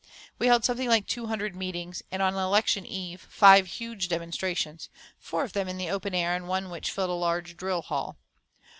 [0.39, 4.89] We held something like two hundred meetings, and on election eve, five huge demonstrations
[5.19, 8.17] four of them in the open air and one which filled a large drill hall.